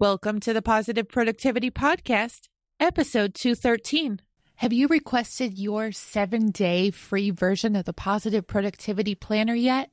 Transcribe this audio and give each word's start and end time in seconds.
Welcome 0.00 0.40
to 0.40 0.52
the 0.52 0.60
Positive 0.60 1.08
Productivity 1.08 1.70
Podcast, 1.70 2.48
episode 2.80 3.32
213. 3.32 4.20
Have 4.56 4.72
you 4.72 4.88
requested 4.88 5.56
your 5.56 5.92
seven 5.92 6.50
day 6.50 6.90
free 6.90 7.30
version 7.30 7.76
of 7.76 7.84
the 7.84 7.92
Positive 7.92 8.44
Productivity 8.44 9.14
Planner 9.14 9.54
yet? 9.54 9.92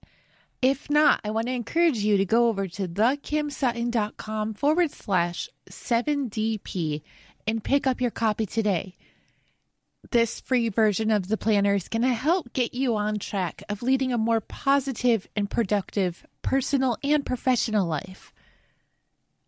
If 0.60 0.90
not, 0.90 1.22
I 1.24 1.30
want 1.30 1.46
to 1.48 1.54
encourage 1.54 2.00
you 2.00 2.18
to 2.18 2.26
go 2.26 2.48
over 2.48 2.68
to 2.70 2.88
thekimsutton.com 2.88 4.56
forward 4.56 4.90
slash 4.90 5.48
7DP 5.70 7.04
and 7.46 7.64
pick 7.64 7.86
up 7.86 8.02
your 8.02 8.10
copy 8.10 8.48
today. 8.48 8.98
This 10.10 10.40
free 10.40 10.70
version 10.70 11.12
of 11.12 11.28
the 11.28 11.38
planner 11.38 11.76
is 11.76 11.90
going 11.90 12.02
to 12.02 12.08
help 12.08 12.54
get 12.54 12.74
you 12.74 12.96
on 12.96 13.20
track 13.20 13.62
of 13.70 13.84
leading 13.84 14.12
a 14.12 14.18
more 14.18 14.42
positive 14.42 15.28
and 15.36 15.48
productive 15.48 16.26
personal 16.42 16.98
and 17.04 17.24
professional 17.24 17.86
life. 17.86 18.34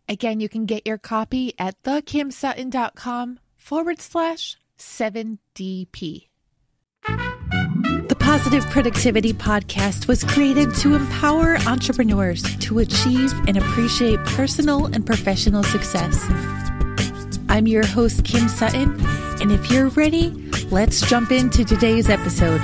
Again, 0.08 0.40
you 0.40 0.48
can 0.48 0.66
get 0.66 0.86
your 0.86 0.98
copy 0.98 1.54
at 1.58 1.82
thekimsutton.com 1.82 3.38
forward 3.56 4.00
slash 4.00 4.56
7DP. 4.78 6.28
The 8.08 8.16
Positive 8.18 8.64
Productivity 8.66 9.32
Podcast 9.32 10.06
was 10.06 10.22
created 10.24 10.74
to 10.76 10.94
empower 10.94 11.56
entrepreneurs 11.66 12.42
to 12.58 12.80
achieve 12.80 13.32
and 13.46 13.56
appreciate 13.56 14.18
personal 14.24 14.86
and 14.86 15.06
professional 15.06 15.62
success. 15.62 16.22
I'm 17.48 17.66
your 17.66 17.86
host, 17.86 18.24
Kim 18.24 18.48
Sutton, 18.48 18.98
and 19.40 19.52
if 19.52 19.70
you're 19.70 19.88
ready, 19.90 20.30
let's 20.70 21.00
jump 21.08 21.30
into 21.30 21.64
today's 21.64 22.10
episode. 22.10 22.60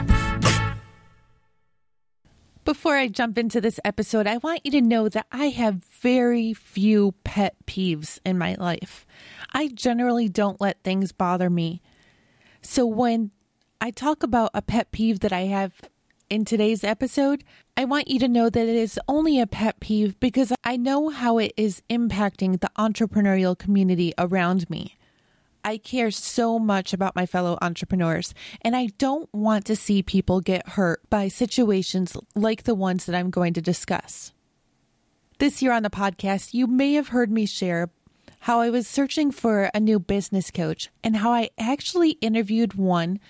I 3.01 3.09
jump 3.09 3.39
into 3.39 3.63
this 3.63 3.81
episode, 3.83 4.27
I 4.27 4.37
want 4.37 4.61
you 4.63 4.71
to 4.73 4.83
know 4.83 5.09
that 5.09 5.27
I 5.33 5.47
have 5.47 5.83
very 6.03 6.53
few 6.53 7.15
pet 7.25 7.57
peeves 7.67 8.19
in 8.27 8.37
my 8.37 8.57
life. 8.57 9.07
I 9.55 9.69
generally 9.69 10.29
don't 10.29 10.61
let 10.61 10.83
things 10.83 11.11
bother 11.11 11.49
me. 11.49 11.81
So 12.61 12.85
when 12.85 13.31
I 13.81 13.91
talk 13.91 14.23
about 14.23 14.51
a 14.53 14.61
pet 14.61 14.93
peeve 14.93 15.21
that 15.21 15.33
I 15.33 15.47
have 15.47 15.73
in 16.29 16.45
today's 16.45 16.85
episode, 16.85 17.43
I 17.75 17.87
want 17.87 18.11
you 18.11 18.19
to 18.19 18.29
know 18.29 18.51
that 18.51 18.69
it 18.69 18.77
is 18.77 19.01
only 19.09 19.41
a 19.41 19.47
pet 19.47 19.81
peeve 19.81 20.21
because 20.21 20.53
I 20.63 20.77
know 20.77 21.09
how 21.09 21.39
it 21.39 21.55
is 21.57 21.83
impacting 21.89 22.61
the 22.61 22.71
entrepreneurial 22.77 23.59
community 23.59 24.13
around 24.19 24.69
me. 24.69 24.99
I 25.65 25.79
care 25.79 26.11
so 26.11 26.59
much 26.59 26.93
about 26.93 27.17
my 27.17 27.27
fellow 27.27 27.59
entrepreneurs, 27.61 28.35
and 28.63 28.75
I 28.75 28.87
don't 28.99 29.29
want 29.33 29.65
to 29.67 29.77
see 29.77 30.03
people 30.03 30.41
get 30.41 30.71
hurt 30.71 31.09
by 31.11 31.29
situations 31.29 32.17
like 32.35 32.63
the 32.63 32.75
ones 32.75 33.05
that 33.05 33.15
I'm 33.15 33.31
going 33.31 33.55
to 33.55 33.61
discuss. 33.61 34.33
This 35.39 35.63
year 35.63 35.73
on 35.73 35.83
the 35.83 35.91
podcast, 35.91 36.55
you 36.55 36.67
may 36.67 36.95
have 36.95 37.09
heard 37.09 37.31
me 37.31 37.47
share 37.47 37.91
how 38.41 38.61
I 38.61 38.71
was 38.71 38.87
searching 38.87 39.31
for 39.31 39.71
a 39.75 39.81
new 39.81 39.99
business 39.99 40.51
coach 40.51 40.89
and 41.05 41.17
how 41.17 41.33
I 41.33 41.51
actually 41.59 42.13
interviewed 42.21 42.75
one 42.75 43.21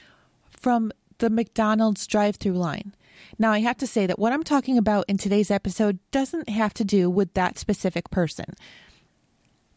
from 0.48 0.92
the 1.18 1.30
McDonald's 1.30 2.06
drive 2.06 2.36
through 2.36 2.54
line. 2.54 2.94
Now, 3.38 3.52
I 3.52 3.60
have 3.60 3.76
to 3.78 3.86
say 3.86 4.06
that 4.06 4.18
what 4.18 4.32
I'm 4.32 4.44
talking 4.44 4.78
about 4.78 5.04
in 5.08 5.18
today's 5.18 5.50
episode 5.50 5.98
doesn't 6.10 6.48
have 6.48 6.74
to 6.74 6.84
do 6.84 7.10
with 7.10 7.34
that 7.34 7.58
specific 7.58 8.10
person. 8.10 8.54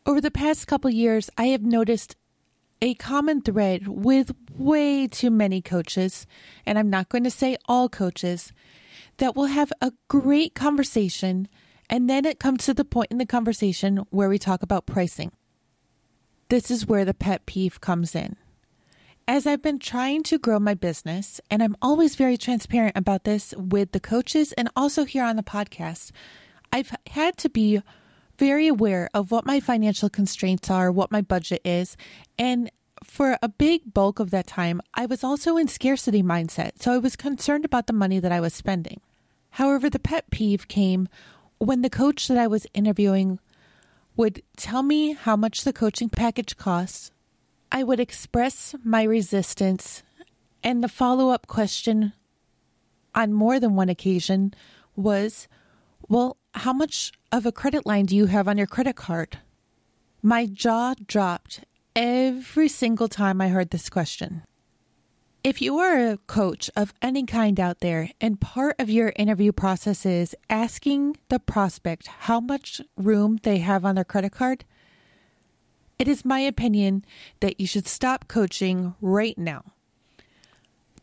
Over 0.05 0.21
the 0.21 0.31
past 0.31 0.67
couple 0.67 0.89
years, 0.89 1.29
I 1.37 1.47
have 1.47 1.63
noticed 1.63 2.15
a 2.83 2.93
common 2.95 3.41
thread 3.41 3.87
with 3.87 4.35
way 4.57 5.07
too 5.07 5.31
many 5.31 5.61
coaches, 5.61 6.27
and 6.65 6.77
I'm 6.77 6.89
not 6.89 7.07
going 7.07 7.23
to 7.23 7.31
say 7.31 7.55
all 7.65 7.87
coaches, 7.87 8.51
that 9.19 9.37
will 9.37 9.45
have 9.45 9.71
a 9.79 9.93
great 10.09 10.53
conversation, 10.53 11.47
and 11.89 12.09
then 12.09 12.25
it 12.25 12.41
comes 12.41 12.65
to 12.65 12.73
the 12.73 12.83
point 12.83 13.09
in 13.09 13.19
the 13.19 13.25
conversation 13.25 14.03
where 14.09 14.27
we 14.27 14.37
talk 14.37 14.61
about 14.61 14.85
pricing. 14.85 15.31
This 16.49 16.69
is 16.69 16.85
where 16.85 17.05
the 17.05 17.13
pet 17.13 17.45
peeve 17.45 17.79
comes 17.79 18.15
in. 18.15 18.35
As 19.29 19.47
I've 19.47 19.61
been 19.61 19.79
trying 19.79 20.23
to 20.23 20.37
grow 20.37 20.59
my 20.59 20.73
business, 20.73 21.39
and 21.49 21.63
I'm 21.63 21.77
always 21.81 22.17
very 22.17 22.35
transparent 22.35 22.97
about 22.97 23.23
this 23.23 23.53
with 23.55 23.93
the 23.93 24.01
coaches 24.01 24.51
and 24.51 24.67
also 24.75 25.05
here 25.05 25.23
on 25.23 25.37
the 25.37 25.43
podcast, 25.43 26.11
I've 26.73 26.91
had 27.07 27.37
to 27.37 27.49
be 27.49 27.81
very 28.37 28.67
aware 28.67 29.09
of 29.13 29.31
what 29.31 29.45
my 29.45 29.59
financial 29.59 30.09
constraints 30.09 30.69
are, 30.69 30.91
what 30.91 31.11
my 31.11 31.21
budget 31.21 31.61
is, 31.63 31.95
and 32.37 32.71
for 33.03 33.37
a 33.41 33.49
big 33.49 33.93
bulk 33.93 34.19
of 34.19 34.31
that 34.31 34.47
time, 34.47 34.81
I 34.93 35.05
was 35.05 35.23
also 35.23 35.57
in 35.57 35.67
scarcity 35.67 36.23
mindset, 36.23 36.81
so 36.81 36.93
I 36.93 36.97
was 36.97 37.15
concerned 37.15 37.65
about 37.65 37.87
the 37.87 37.93
money 37.93 38.19
that 38.19 38.31
I 38.31 38.39
was 38.39 38.53
spending. 38.53 39.01
However, 39.51 39.89
the 39.89 39.99
pet 39.99 40.31
peeve 40.31 40.67
came 40.67 41.09
when 41.57 41.81
the 41.81 41.89
coach 41.89 42.27
that 42.27 42.37
I 42.37 42.47
was 42.47 42.67
interviewing 42.73 43.39
would 44.15 44.41
tell 44.57 44.83
me 44.83 45.13
how 45.13 45.35
much 45.35 45.63
the 45.63 45.73
coaching 45.73 46.09
package 46.09 46.57
costs. 46.57 47.11
I 47.71 47.83
would 47.83 47.99
express 47.99 48.75
my 48.83 49.03
resistance, 49.03 50.03
and 50.63 50.83
the 50.83 50.87
follow 50.87 51.29
up 51.29 51.47
question 51.47 52.13
on 53.15 53.33
more 53.33 53.59
than 53.59 53.75
one 53.75 53.89
occasion 53.89 54.53
was, 54.95 55.47
Well, 56.09 56.37
how 56.53 56.73
much 56.73 57.11
of 57.31 57.45
a 57.45 57.51
credit 57.51 57.85
line 57.85 58.05
do 58.05 58.15
you 58.15 58.27
have 58.27 58.47
on 58.47 58.57
your 58.57 58.67
credit 58.67 58.95
card? 58.95 59.39
My 60.21 60.45
jaw 60.45 60.95
dropped 61.05 61.61
every 61.95 62.67
single 62.67 63.07
time 63.07 63.41
I 63.41 63.49
heard 63.49 63.69
this 63.69 63.89
question. 63.89 64.43
If 65.43 65.61
you 65.61 65.77
are 65.79 65.97
a 65.97 66.17
coach 66.17 66.69
of 66.75 66.93
any 67.01 67.25
kind 67.25 67.59
out 67.59 67.79
there 67.79 68.11
and 68.21 68.39
part 68.39 68.77
of 68.79 68.89
your 68.89 69.11
interview 69.17 69.51
process 69.51 70.05
is 70.05 70.35
asking 70.49 71.17
the 71.27 71.39
prospect 71.39 72.07
how 72.07 72.39
much 72.39 72.79
room 72.95 73.39
they 73.43 73.57
have 73.57 73.83
on 73.83 73.95
their 73.95 74.05
credit 74.05 74.31
card, 74.31 74.63
it 75.99 76.07
is 76.07 76.23
my 76.23 76.39
opinion 76.39 77.03
that 77.41 77.59
you 77.59 77.67
should 77.67 77.87
stop 77.87 78.27
coaching 78.27 78.95
right 79.01 79.37
now. 79.37 79.63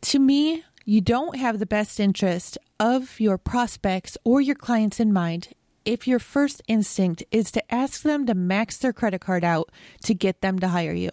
To 0.02 0.18
me, 0.18 0.64
you 0.86 1.02
don't 1.02 1.36
have 1.36 1.58
the 1.58 1.66
best 1.66 2.00
interest 2.00 2.56
of 2.80 3.20
your 3.20 3.36
prospects 3.36 4.16
or 4.24 4.40
your 4.40 4.54
clients 4.56 4.98
in 4.98 5.12
mind 5.12 5.48
if 5.84 6.08
your 6.08 6.18
first 6.18 6.62
instinct 6.66 7.22
is 7.30 7.50
to 7.50 7.74
ask 7.74 8.02
them 8.02 8.26
to 8.26 8.34
max 8.34 8.78
their 8.78 8.92
credit 8.92 9.20
card 9.20 9.44
out 9.44 9.70
to 10.02 10.14
get 10.14 10.40
them 10.40 10.58
to 10.58 10.68
hire 10.68 10.94
you. 10.94 11.10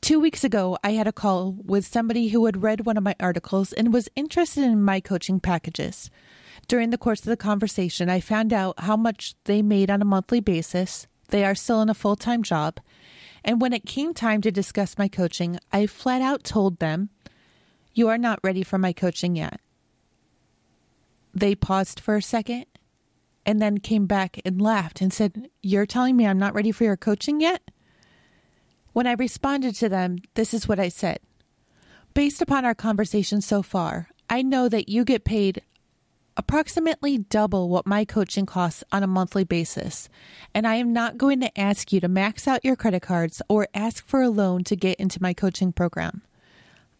Two 0.00 0.20
weeks 0.20 0.44
ago, 0.44 0.76
I 0.84 0.90
had 0.90 1.06
a 1.06 1.12
call 1.12 1.56
with 1.64 1.86
somebody 1.86 2.28
who 2.28 2.44
had 2.46 2.62
read 2.62 2.84
one 2.84 2.96
of 2.96 3.04
my 3.04 3.14
articles 3.18 3.72
and 3.72 3.92
was 3.92 4.08
interested 4.16 4.64
in 4.64 4.82
my 4.82 5.00
coaching 5.00 5.40
packages. 5.40 6.10
During 6.68 6.90
the 6.90 6.98
course 6.98 7.20
of 7.20 7.26
the 7.26 7.36
conversation, 7.36 8.10
I 8.10 8.20
found 8.20 8.52
out 8.52 8.80
how 8.80 8.96
much 8.96 9.34
they 9.44 9.62
made 9.62 9.90
on 9.90 10.02
a 10.02 10.06
monthly 10.06 10.40
basis. 10.40 11.06
They 11.28 11.44
are 11.44 11.54
still 11.54 11.80
in 11.80 11.88
a 11.88 11.94
full 11.94 12.16
time 12.16 12.42
job. 12.42 12.80
And 13.44 13.60
when 13.60 13.72
it 13.72 13.86
came 13.86 14.12
time 14.12 14.40
to 14.42 14.50
discuss 14.50 14.98
my 14.98 15.08
coaching, 15.08 15.58
I 15.72 15.86
flat 15.86 16.22
out 16.22 16.44
told 16.44 16.80
them, 16.80 17.10
You 17.94 18.08
are 18.08 18.18
not 18.18 18.40
ready 18.42 18.62
for 18.62 18.78
my 18.78 18.92
coaching 18.92 19.36
yet. 19.36 19.60
They 21.34 21.54
paused 21.54 22.00
for 22.00 22.16
a 22.16 22.22
second 22.22 22.66
and 23.44 23.60
then 23.60 23.78
came 23.78 24.06
back 24.06 24.40
and 24.44 24.60
laughed 24.60 25.00
and 25.00 25.12
said, 25.12 25.48
You're 25.62 25.86
telling 25.86 26.16
me 26.16 26.26
I'm 26.26 26.38
not 26.38 26.54
ready 26.54 26.72
for 26.72 26.84
your 26.84 26.96
coaching 26.96 27.40
yet? 27.40 27.70
When 28.92 29.06
I 29.06 29.12
responded 29.12 29.74
to 29.76 29.88
them, 29.88 30.18
this 30.34 30.54
is 30.54 30.68
what 30.68 30.78
I 30.78 30.88
said. 30.88 31.18
Based 32.14 32.40
upon 32.40 32.64
our 32.64 32.76
conversation 32.76 33.40
so 33.40 33.62
far, 33.62 34.08
I 34.30 34.42
know 34.42 34.68
that 34.68 34.88
you 34.88 35.04
get 35.04 35.24
paid 35.24 35.62
approximately 36.36 37.18
double 37.18 37.68
what 37.68 37.86
my 37.86 38.04
coaching 38.04 38.46
costs 38.46 38.84
on 38.92 39.02
a 39.02 39.08
monthly 39.08 39.44
basis, 39.44 40.08
and 40.54 40.66
I 40.66 40.76
am 40.76 40.92
not 40.92 41.18
going 41.18 41.40
to 41.40 41.60
ask 41.60 41.92
you 41.92 42.00
to 42.00 42.08
max 42.08 42.48
out 42.48 42.64
your 42.64 42.76
credit 42.76 43.02
cards 43.02 43.42
or 43.48 43.68
ask 43.74 44.06
for 44.06 44.22
a 44.22 44.30
loan 44.30 44.64
to 44.64 44.76
get 44.76 44.98
into 44.98 45.22
my 45.22 45.34
coaching 45.34 45.72
program. 45.72 46.22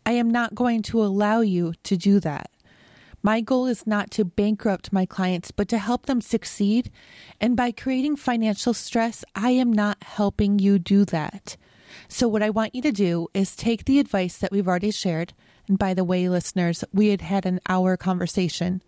I 0.07 0.13
am 0.13 0.31
not 0.31 0.55
going 0.55 0.83
to 0.83 1.03
allow 1.03 1.41
you 1.41 1.75
to 1.85 1.97
do 1.97 2.21
that. 2.21 2.51
My 3.25 3.41
goal 3.41 3.65
is 3.67 3.87
not 3.87 4.11
to 4.13 4.25
bankrupt 4.27 4.93
my 4.93 5.07
clients, 5.07 5.51
but 5.51 5.67
to 5.69 5.79
help 5.79 6.05
them 6.05 6.21
succeed. 6.21 6.91
And 7.41 7.57
by 7.57 7.73
creating 7.73 8.17
financial 8.17 8.75
stress, 8.75 9.25
I 9.35 9.53
am 9.53 9.73
not 9.73 10.03
helping 10.03 10.59
you 10.59 10.79
do 10.79 11.07
that. 11.07 11.57
So, 12.07 12.29
what 12.29 12.43
I 12.43 12.51
want 12.51 12.75
you 12.75 12.83
to 12.83 12.93
do 12.93 13.29
is 13.33 13.57
take 13.57 13.87
the 13.87 13.99
advice 13.99 14.37
that 14.37 14.53
we've 14.53 14.69
already 14.69 14.91
shared. 14.91 15.33
And 15.67 15.79
by 15.79 15.95
the 15.95 16.05
way, 16.05 16.29
listeners, 16.29 16.85
we 16.93 17.09
had 17.09 17.23
had 17.23 17.47
an 17.47 17.61
hour 17.67 17.97
conversation. 17.97 18.83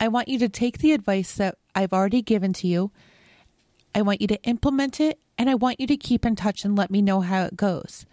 I 0.00 0.08
want 0.08 0.26
you 0.26 0.40
to 0.40 0.48
take 0.48 0.78
the 0.78 0.90
advice 0.90 1.34
that 1.34 1.56
I've 1.76 1.92
already 1.92 2.20
given 2.20 2.52
to 2.54 2.66
you. 2.66 2.90
I 3.94 4.02
want 4.02 4.20
you 4.20 4.26
to 4.26 4.42
implement 4.42 4.98
it, 5.00 5.20
and 5.38 5.48
I 5.48 5.54
want 5.54 5.78
you 5.78 5.86
to 5.86 5.96
keep 5.96 6.26
in 6.26 6.34
touch 6.34 6.64
and 6.64 6.76
let 6.76 6.90
me 6.90 7.00
know 7.00 7.20
how 7.20 7.44
it 7.44 7.56
goes. 7.56 8.06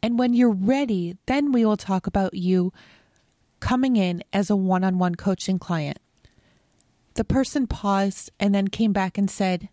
And 0.00 0.16
when 0.16 0.32
you're 0.32 0.52
ready, 0.52 1.16
then 1.26 1.50
we 1.50 1.64
will 1.64 1.76
talk 1.76 2.06
about 2.06 2.34
you 2.34 2.72
coming 3.60 3.96
in 3.96 4.22
as 4.32 4.50
a 4.50 4.56
one 4.56 4.84
on 4.84 4.98
one 4.98 5.14
coaching 5.14 5.58
client. 5.58 5.98
The 7.14 7.24
person 7.24 7.66
paused 7.66 8.30
and 8.38 8.54
then 8.54 8.68
came 8.68 8.92
back 8.92 9.18
and 9.18 9.30
said, 9.30 9.68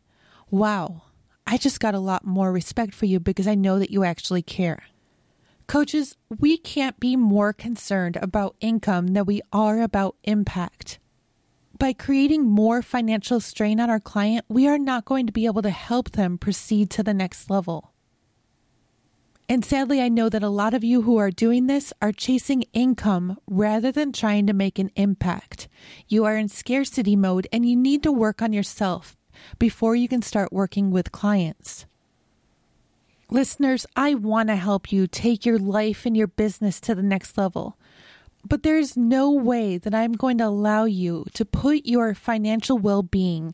Wow, 0.49 1.03
I 1.47 1.57
just 1.57 1.79
got 1.79 1.95
a 1.95 1.99
lot 1.99 2.25
more 2.25 2.51
respect 2.51 2.93
for 2.93 3.05
you 3.05 3.19
because 3.19 3.47
I 3.47 3.55
know 3.55 3.79
that 3.79 3.91
you 3.91 4.03
actually 4.03 4.41
care. 4.41 4.83
Coaches, 5.67 6.15
we 6.39 6.57
can't 6.57 6.99
be 6.99 7.15
more 7.15 7.51
concerned 7.51 8.17
about 8.21 8.55
income 8.59 9.07
than 9.07 9.25
we 9.25 9.41
are 9.51 9.81
about 9.81 10.15
impact. 10.23 10.99
By 11.77 11.91
creating 11.91 12.45
more 12.45 12.81
financial 12.81 13.39
strain 13.39 13.79
on 13.79 13.89
our 13.89 13.99
client, 13.99 14.45
we 14.47 14.67
are 14.67 14.77
not 14.77 15.05
going 15.05 15.25
to 15.25 15.33
be 15.33 15.45
able 15.45 15.63
to 15.63 15.71
help 15.71 16.11
them 16.11 16.37
proceed 16.37 16.89
to 16.91 17.03
the 17.03 17.13
next 17.13 17.49
level. 17.49 17.94
And 19.47 19.63
sadly, 19.63 20.01
I 20.01 20.09
know 20.09 20.27
that 20.29 20.41
a 20.41 20.49
lot 20.49 20.73
of 20.73 20.83
you 20.83 21.03
who 21.03 21.17
are 21.17 21.29
doing 21.29 21.67
this 21.67 21.93
are 22.01 22.11
chasing 22.11 22.63
income 22.73 23.37
rather 23.47 23.91
than 23.91 24.11
trying 24.11 24.47
to 24.47 24.53
make 24.53 24.79
an 24.79 24.89
impact. 24.95 25.67
You 26.07 26.25
are 26.25 26.35
in 26.35 26.47
scarcity 26.47 27.15
mode 27.15 27.47
and 27.53 27.67
you 27.67 27.75
need 27.75 28.01
to 28.03 28.11
work 28.11 28.41
on 28.41 28.53
yourself 28.53 29.15
before 29.59 29.95
you 29.95 30.07
can 30.07 30.23
start 30.23 30.51
working 30.51 30.89
with 30.89 31.11
clients. 31.11 31.85
Listeners, 33.29 33.85
I 33.95 34.15
want 34.15 34.49
to 34.49 34.55
help 34.55 34.91
you 34.91 35.05
take 35.05 35.45
your 35.45 35.59
life 35.59 36.05
and 36.05 36.17
your 36.17 36.27
business 36.27 36.79
to 36.81 36.95
the 36.95 37.03
next 37.03 37.37
level. 37.37 37.77
But 38.47 38.63
there's 38.63 38.95
no 38.95 39.31
way 39.31 39.77
that 39.77 39.93
I'm 39.93 40.13
going 40.13 40.37
to 40.39 40.45
allow 40.45 40.85
you 40.85 41.25
to 41.33 41.45
put 41.45 41.85
your 41.85 42.13
financial 42.15 42.77
well 42.77 43.03
being 43.03 43.53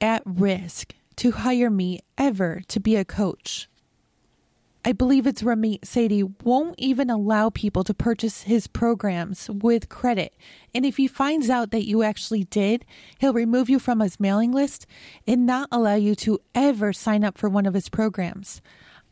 at 0.00 0.22
risk 0.24 0.94
to 1.16 1.32
hire 1.32 1.70
me 1.70 2.00
ever 2.16 2.62
to 2.68 2.80
be 2.80 2.96
a 2.96 3.04
coach. 3.04 3.68
I 4.88 4.92
believe 4.92 5.26
it's 5.26 5.42
Ramit 5.42 5.80
Sethi 5.80 6.32
won't 6.44 6.74
even 6.78 7.10
allow 7.10 7.50
people 7.50 7.84
to 7.84 7.92
purchase 7.92 8.44
his 8.44 8.66
programs 8.66 9.50
with 9.50 9.90
credit. 9.90 10.32
And 10.74 10.86
if 10.86 10.96
he 10.96 11.06
finds 11.06 11.50
out 11.50 11.72
that 11.72 11.86
you 11.86 12.02
actually 12.02 12.44
did, 12.44 12.86
he'll 13.18 13.34
remove 13.34 13.68
you 13.68 13.80
from 13.80 14.00
his 14.00 14.18
mailing 14.18 14.50
list 14.50 14.86
and 15.26 15.44
not 15.44 15.68
allow 15.70 15.96
you 15.96 16.14
to 16.14 16.40
ever 16.54 16.94
sign 16.94 17.22
up 17.22 17.36
for 17.36 17.50
one 17.50 17.66
of 17.66 17.74
his 17.74 17.90
programs. 17.90 18.62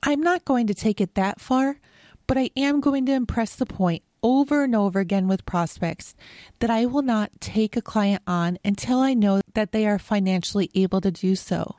I'm 0.03 0.23
not 0.23 0.47
going 0.47 0.67
to 0.69 0.75
take 0.75 0.99
it 0.99 1.15
that 1.15 1.43
far, 1.43 1.79
but 2.27 2.39
I 2.39 2.49
am 2.57 2.81
going 2.81 3.05
to 3.05 3.13
impress 3.13 3.55
the 3.55 3.67
point 3.67 4.03
over 4.23 4.65
and 4.65 4.75
over 4.75 4.99
again 4.99 5.29
with 5.29 5.45
prospects 5.45 6.15
that 6.61 6.71
I 6.71 6.87
will 6.87 7.03
not 7.03 7.39
take 7.39 7.77
a 7.77 7.83
client 7.83 8.23
on 8.27 8.57
until 8.65 9.01
I 9.01 9.13
know 9.13 9.43
that 9.53 9.73
they 9.73 9.87
are 9.87 9.99
financially 9.99 10.71
able 10.75 11.03
to 11.03 11.11
do 11.11 11.37
so. 11.37 11.77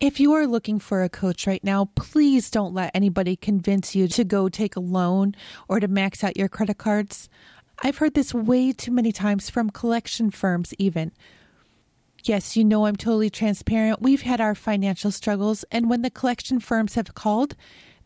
If 0.00 0.18
you 0.18 0.32
are 0.32 0.46
looking 0.46 0.78
for 0.78 1.02
a 1.02 1.10
coach 1.10 1.46
right 1.46 1.62
now, 1.62 1.90
please 1.94 2.50
don't 2.50 2.72
let 2.72 2.90
anybody 2.94 3.36
convince 3.36 3.94
you 3.94 4.08
to 4.08 4.24
go 4.24 4.48
take 4.48 4.74
a 4.74 4.80
loan 4.80 5.34
or 5.68 5.78
to 5.78 5.88
max 5.88 6.24
out 6.24 6.38
your 6.38 6.48
credit 6.48 6.78
cards. 6.78 7.28
I've 7.82 7.98
heard 7.98 8.14
this 8.14 8.32
way 8.32 8.72
too 8.72 8.92
many 8.92 9.12
times 9.12 9.50
from 9.50 9.68
collection 9.68 10.30
firms, 10.30 10.72
even. 10.78 11.12
Yes, 12.24 12.56
you 12.56 12.64
know 12.64 12.86
I'm 12.86 12.96
totally 12.96 13.28
transparent. 13.28 14.00
We've 14.00 14.22
had 14.22 14.40
our 14.40 14.54
financial 14.54 15.10
struggles, 15.10 15.66
and 15.70 15.90
when 15.90 16.00
the 16.00 16.08
collection 16.08 16.60
firms 16.60 16.94
have 16.94 17.14
called, 17.14 17.54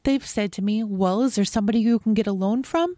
they've 0.02 0.26
said 0.26 0.50
to 0.54 0.62
me, 0.62 0.82
Well, 0.82 1.22
is 1.22 1.36
there 1.36 1.44
somebody 1.44 1.78
you 1.78 2.00
can 2.00 2.12
get 2.12 2.26
a 2.26 2.32
loan 2.32 2.64
from? 2.64 2.96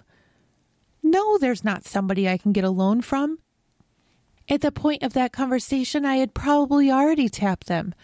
No, 1.03 1.37
there's 1.37 1.63
not 1.63 1.85
somebody 1.85 2.27
I 2.27 2.39
can 2.39 2.53
get 2.53 2.65
a 2.65 2.71
loan 2.71 3.03
from. 3.03 3.41
At 4.49 4.63
the 4.63 4.73
point 4.73 5.03
of 5.03 5.13
that 5.13 5.35
conversation, 5.35 6.07
I 6.07 6.17
had 6.17 6.33
probably 6.33 6.91
already 6.91 7.29
tapped 7.29 7.67
them. 7.67 7.95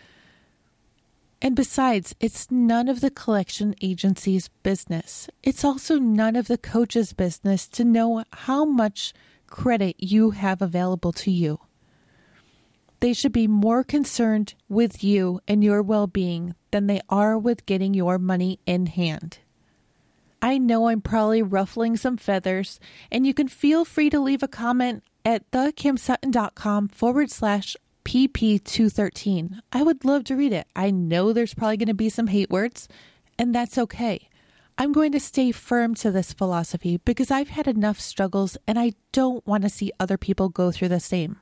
And 1.44 1.56
besides, 1.56 2.14
it's 2.20 2.52
none 2.52 2.88
of 2.88 3.00
the 3.00 3.10
collection 3.10 3.74
agency's 3.82 4.46
business. 4.62 5.28
It's 5.42 5.64
also 5.64 5.98
none 5.98 6.36
of 6.36 6.46
the 6.46 6.56
coach's 6.56 7.12
business 7.12 7.66
to 7.70 7.84
know 7.84 8.22
how 8.32 8.64
much 8.64 9.12
credit 9.48 9.96
you 9.98 10.30
have 10.30 10.62
available 10.62 11.12
to 11.12 11.32
you. 11.32 11.58
They 13.00 13.12
should 13.12 13.32
be 13.32 13.48
more 13.48 13.82
concerned 13.82 14.54
with 14.68 15.02
you 15.02 15.40
and 15.48 15.64
your 15.64 15.82
well 15.82 16.06
being 16.06 16.54
than 16.70 16.86
they 16.86 17.00
are 17.08 17.36
with 17.36 17.66
getting 17.66 17.92
your 17.92 18.20
money 18.20 18.60
in 18.64 18.86
hand. 18.86 19.38
I 20.40 20.58
know 20.58 20.86
I'm 20.86 21.00
probably 21.00 21.42
ruffling 21.42 21.96
some 21.96 22.16
feathers, 22.16 22.78
and 23.10 23.26
you 23.26 23.34
can 23.34 23.48
feel 23.48 23.84
free 23.84 24.10
to 24.10 24.20
leave 24.20 24.44
a 24.44 24.48
comment 24.48 25.02
at 25.24 25.50
thekimsutton.com 25.50 26.88
forward 26.88 27.32
slash 27.32 27.76
PP213. 28.04 29.60
I 29.72 29.82
would 29.82 30.04
love 30.04 30.24
to 30.24 30.36
read 30.36 30.52
it. 30.52 30.66
I 30.74 30.90
know 30.90 31.32
there's 31.32 31.54
probably 31.54 31.76
going 31.76 31.88
to 31.88 31.94
be 31.94 32.08
some 32.08 32.26
hate 32.28 32.50
words, 32.50 32.88
and 33.38 33.54
that's 33.54 33.78
okay. 33.78 34.28
I'm 34.78 34.92
going 34.92 35.12
to 35.12 35.20
stay 35.20 35.52
firm 35.52 35.94
to 35.96 36.10
this 36.10 36.32
philosophy 36.32 36.98
because 37.04 37.30
I've 37.30 37.50
had 37.50 37.68
enough 37.68 38.00
struggles 38.00 38.56
and 38.66 38.78
I 38.78 38.94
don't 39.12 39.46
want 39.46 39.64
to 39.64 39.68
see 39.68 39.92
other 40.00 40.16
people 40.16 40.48
go 40.48 40.72
through 40.72 40.88
the 40.88 41.00
same. 41.00 41.38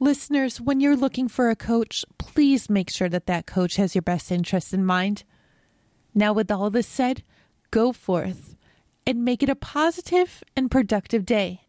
Listeners, 0.00 0.60
when 0.60 0.80
you're 0.80 0.96
looking 0.96 1.28
for 1.28 1.48
a 1.48 1.56
coach, 1.56 2.04
please 2.18 2.68
make 2.68 2.90
sure 2.90 3.08
that 3.08 3.26
that 3.26 3.46
coach 3.46 3.76
has 3.76 3.94
your 3.94 4.02
best 4.02 4.32
interest 4.32 4.74
in 4.74 4.84
mind. 4.84 5.22
Now, 6.14 6.32
with 6.32 6.50
all 6.50 6.68
this 6.70 6.86
said, 6.86 7.22
go 7.70 7.92
forth 7.92 8.56
and 9.06 9.24
make 9.24 9.42
it 9.42 9.48
a 9.48 9.54
positive 9.54 10.42
and 10.56 10.70
productive 10.70 11.24
day. 11.24 11.63